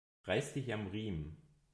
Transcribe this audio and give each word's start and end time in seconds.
Reiß 0.23 0.53
dich 0.53 0.73
am 0.73 0.87
Riemen! 0.87 1.37